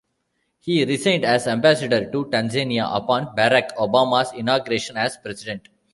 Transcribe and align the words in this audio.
He 0.59 0.83
resigned 0.83 1.23
as 1.25 1.45
ambassador 1.45 2.09
to 2.09 2.25
Tanzania 2.25 2.89
upon 2.91 3.35
Barack 3.35 3.69
Obama's 3.75 4.33
inauguration 4.33 4.97
as 4.97 5.15
president. 5.17 5.69